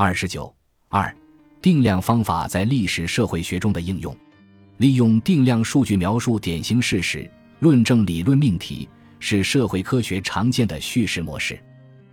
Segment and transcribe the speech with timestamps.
[0.00, 0.54] 二十九
[0.90, 1.12] 二，
[1.60, 4.16] 定量方法在历史社会学中的应用，
[4.76, 7.28] 利用定量数据描述典型事实、
[7.58, 8.88] 论证理论命题，
[9.18, 11.58] 是社会科学常见的叙事模式。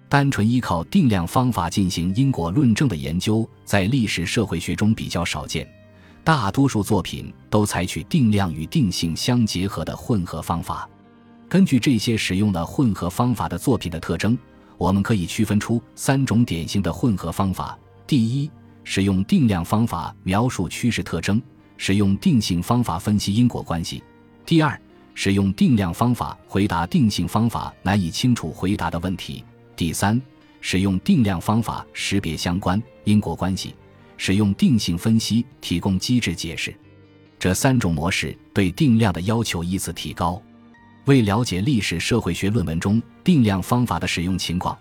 [0.10, 5.72] 单纯依靠定量方法进行因果论证的研究，在历史社会学中比较少见。
[6.24, 10.90] 大多数作品都采取定量与定性相结合的混合方法。
[11.48, 14.36] 根据这些使用了混合方法的作品的特征。
[14.78, 18.50] 我们可以区分出三种典型的混合方法：第一，
[18.84, 21.42] 使用定量方法描述趋势特征，
[21.78, 24.02] 使用定性方法分析因果关系；
[24.46, 24.80] 第二，
[25.14, 29.44] 使用定量方法回答定性方法难以清楚回答的问题；
[29.76, 30.22] 第三，
[30.60, 33.74] 使用定量方法识别相关因果关系，
[34.18, 36.76] 使用定性分析提供机制解释。
[37.40, 40.42] 这三种模式对定量的要求依次提高。
[41.06, 44.76] 为了解历史社会学论文中定量方法的使用情况，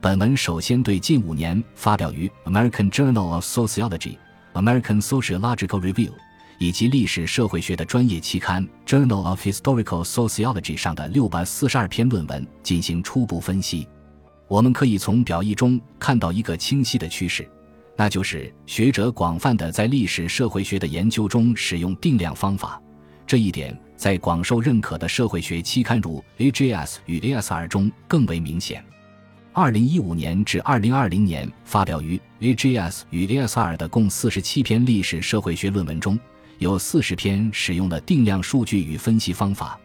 [0.00, 3.98] 本文首先对近五年发表于《American Journal of Sociology》、
[4.54, 6.08] 《American Sociological Review》
[6.58, 13.86] 以及历史社会学的专业期刊《Journal of Historical Sociology》上的六百四十二篇论文进行初步分析。
[14.48, 17.46] 我们可以从表意中看到一个清晰的趋势，
[17.94, 22.80] 那就是学者广泛的在历史社会学的研究中使用定量方法。
[23.26, 28.82] 这一点在广受认可的社会学期刊如 AJS 与 ASR 中更为明显。
[29.52, 36.16] 二零一五年至二零二零年发表于 AJS 与 ASR 的共四十七篇历史社会学论文中，
[36.58, 39.76] 有四十篇使用了定量数据与分析方法，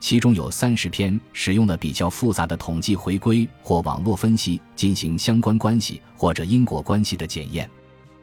[0.00, 7.68] 其中有三十篇使用了比较复杂的统计回归或网络分析进行相关关系或者因果关系的检验。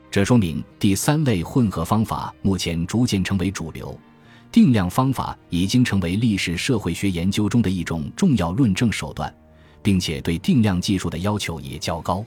[0.10, 3.96] 这说明第三类混合方法目前逐渐成为主流。
[4.56, 9.36] 定量方法已经成为历史社会学研究中的一种重要论证手段，
[9.84, 12.24] 并且对定量技术的要求也较高。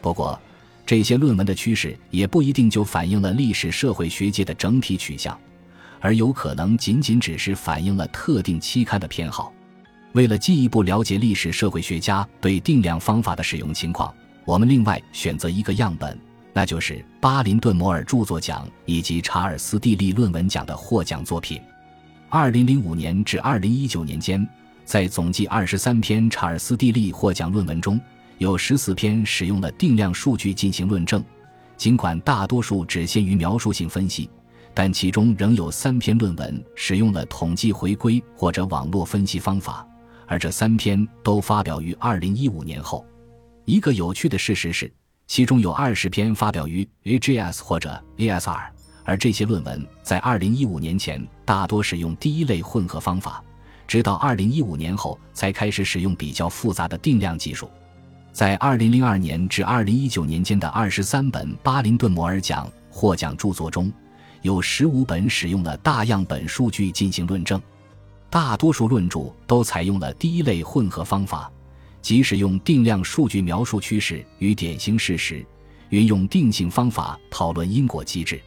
[0.00, 0.40] 不过，
[0.86, 5.38] 这些论文的趋势也不一定就反映了历史社会学界的整体取向，
[6.00, 9.52] 而有可能仅仅只是反映了特定期刊的偏好。
[10.12, 14.10] 为了进一步了解历史社会学家对定量方法的使用情况，
[14.46, 16.18] 我们另外选择一个样本。
[16.58, 21.62] 那就是巴林顿摩尔著作奖以及查尔斯蒂利论文奖的获奖作品。
[22.28, 24.44] 二零零五年至二零一九年间，
[24.84, 28.00] 在总计二十三篇查尔斯蒂利获奖论文中，
[28.38, 31.24] 有十四篇使用了定量数据进行论证。
[31.76, 34.28] 尽管大多数只限于描述性分析，
[34.74, 39.86] 但其中仍有三篇论文使用了统计回归或者网络分析方法，
[40.26, 43.06] 而这三篇都发表于二零一五年后。
[43.64, 44.92] 一个有趣的事实是。
[45.28, 48.62] 其中有二十篇发表于 AJS 或者 ASR，
[49.04, 53.44] 而这些论文在二零一五年前大多使用第一类混合方法，
[53.86, 57.70] 直到二零一五年后才开始使用比较复杂的定量技术。
[58.32, 63.92] 在二零零二年至二零一九年间的二十三本巴林顿摩尔奖获奖著作中，
[64.40, 67.60] 有十五本使用了大样本数据进行论证，
[68.30, 71.52] 大多数论著都采用了第一类混合方法。
[72.00, 75.44] 即使用定量数据描述趋势与典型事实，
[75.90, 78.40] 运用定性方法讨论因果机制。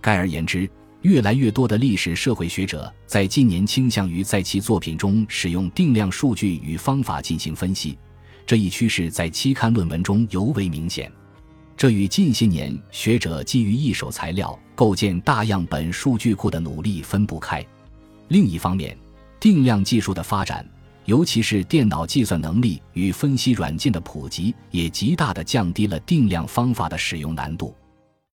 [0.00, 0.68] 概而言之，
[1.02, 7.98] 越来越多的历史社会学者在近年倾向于在其作品中使用定量数据与方法进行分析。
[8.46, 11.10] 这一趋势在期刊论文中尤为明显。
[11.76, 17.64] 这与近些年学者基于一手材料构建大样本数据库的努力分不开。
[18.28, 18.96] 另一方面，
[19.40, 20.66] 定量技术的发展。
[21.04, 27.74] 尤其是电脑计算能力与分析软件的普及，也极大地降低了定量方法的使用难度。